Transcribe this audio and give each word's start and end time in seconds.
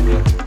Real. 0.00 0.41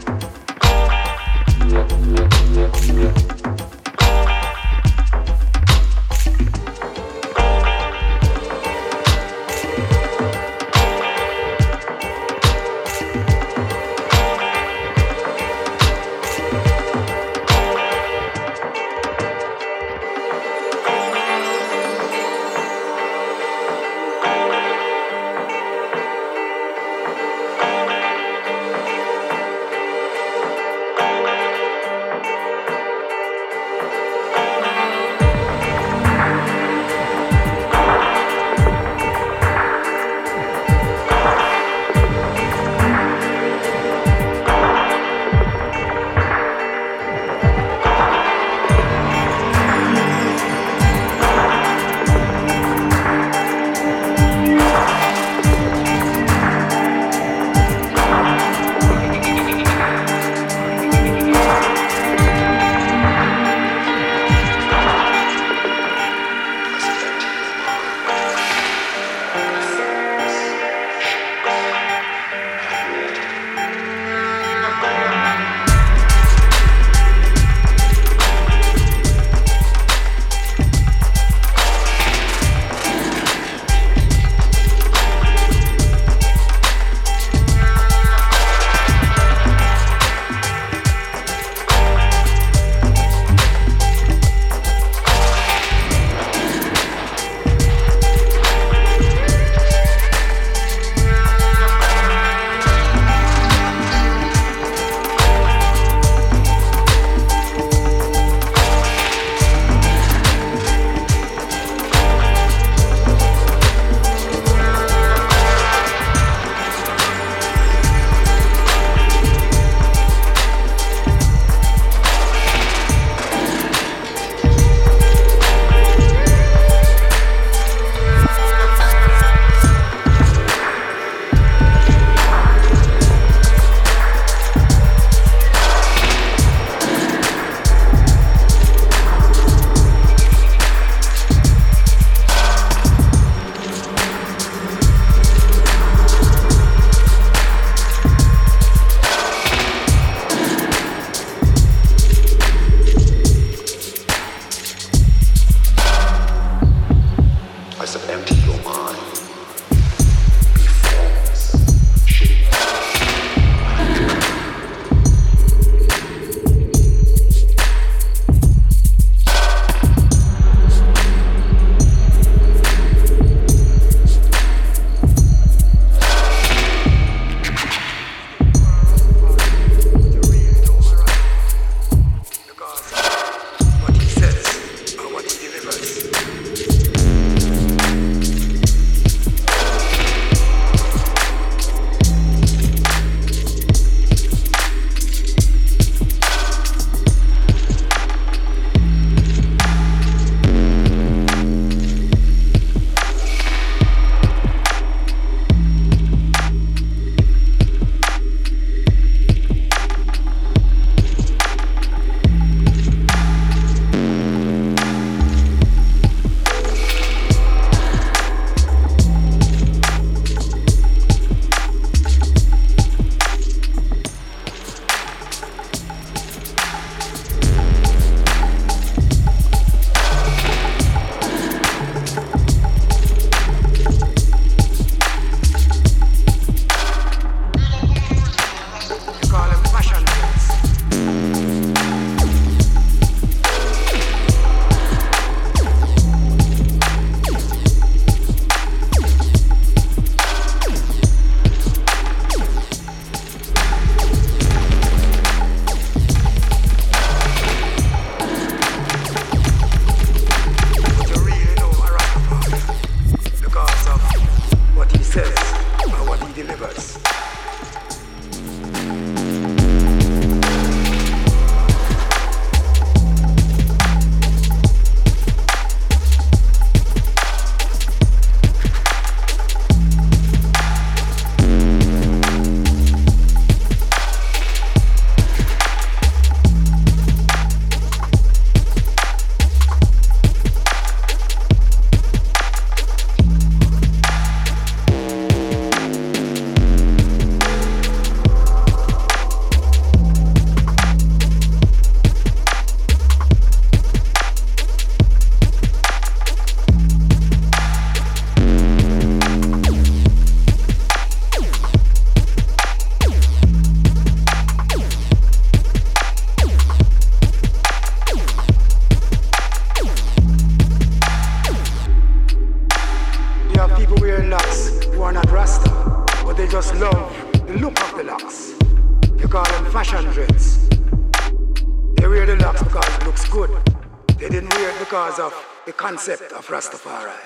Because 334.79 335.19
of 335.19 335.33
the 335.65 335.73
concept 335.73 336.31
of 336.31 336.47
Rastafari. 336.47 337.19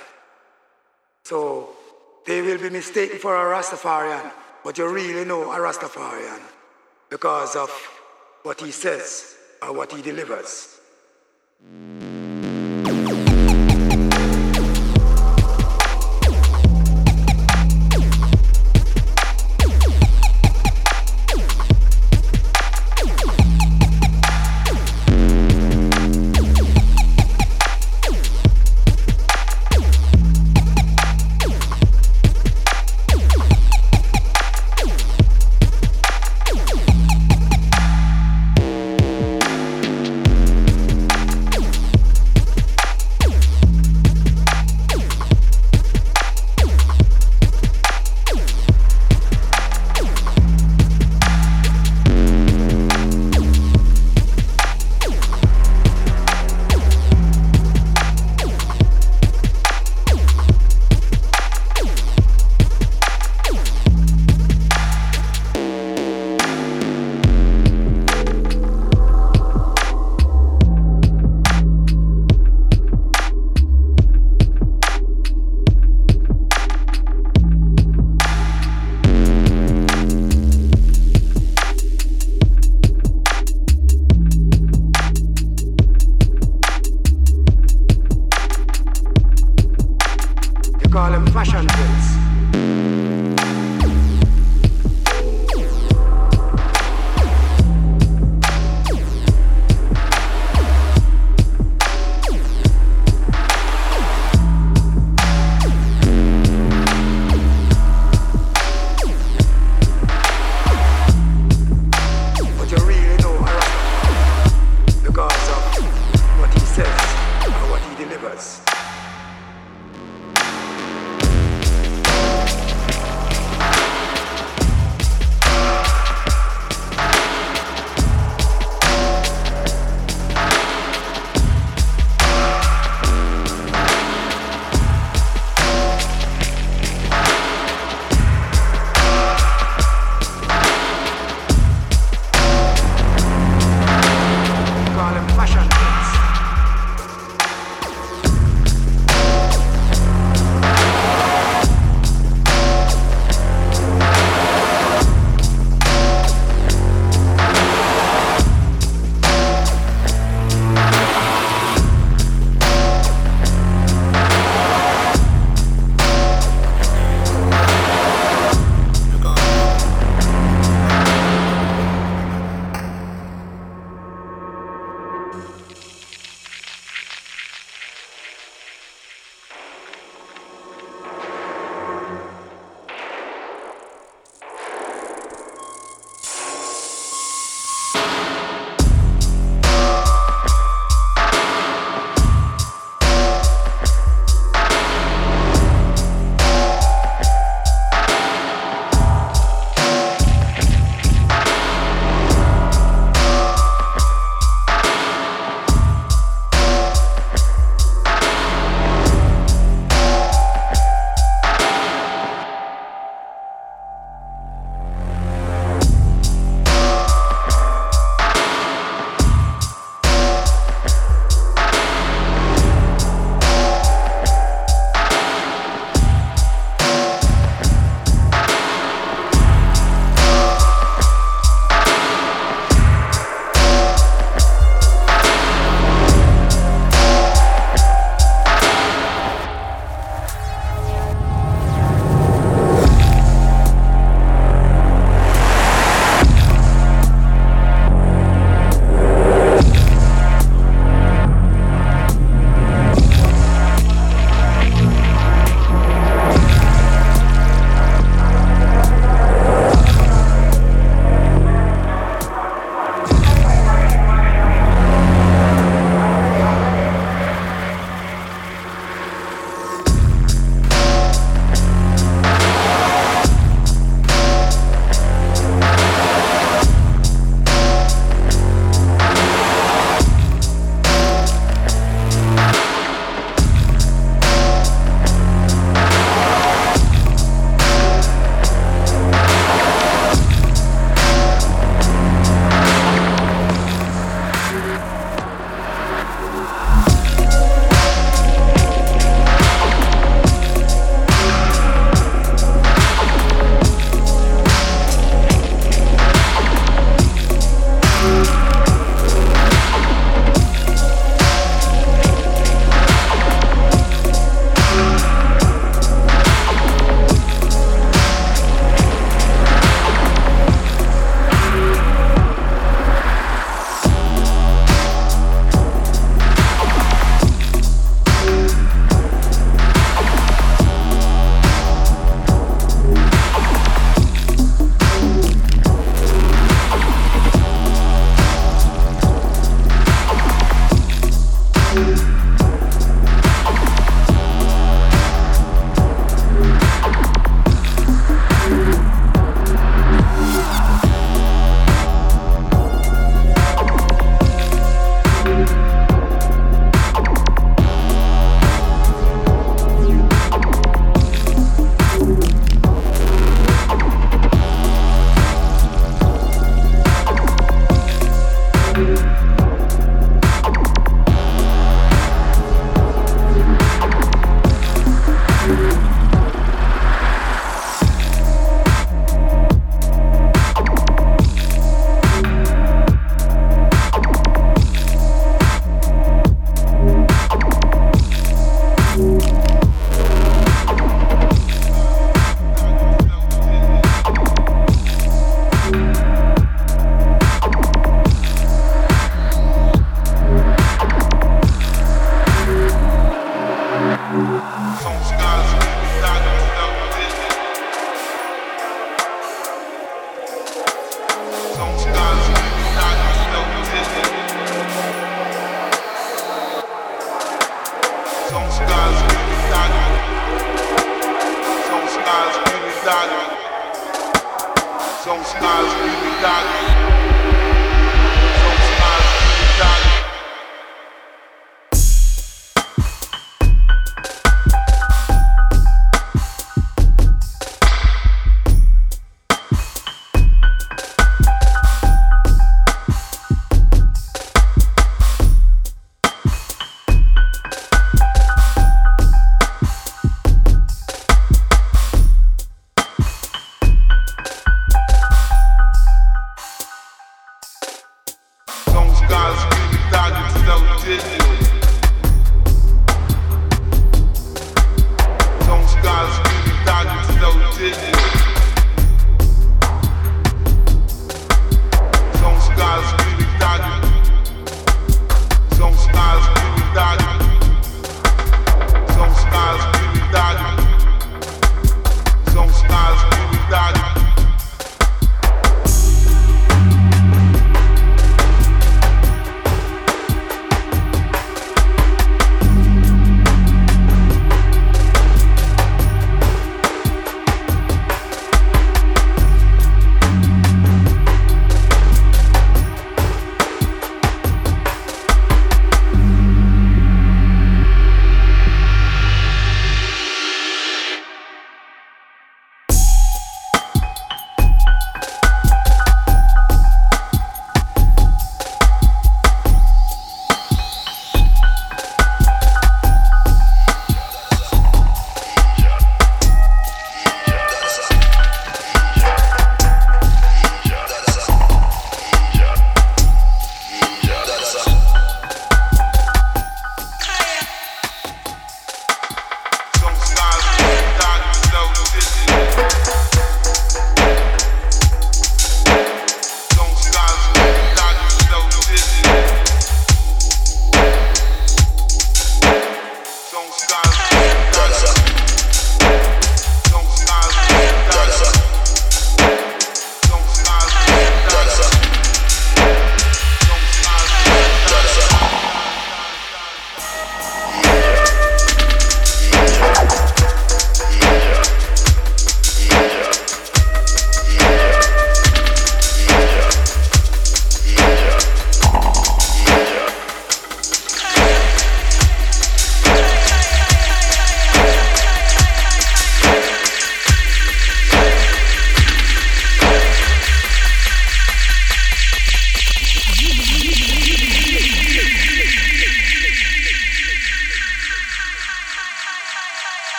So 1.24 1.70
they 2.26 2.42
will 2.42 2.58
be 2.58 2.70
mistaken 2.70 3.20
for 3.20 3.36
a 3.36 3.58
Rastafarian, 3.58 4.32
but 4.64 4.78
you 4.78 4.88
really 4.92 5.26
know 5.26 5.52
a 5.52 5.58
Rastafarian 5.58 6.42
because 7.10 7.56
of 7.56 7.70
what 8.44 8.60
he 8.62 8.72
says 8.72 9.36
or 9.62 9.74
what 9.74 9.92
he 9.92 10.02
delivers. 10.02 10.80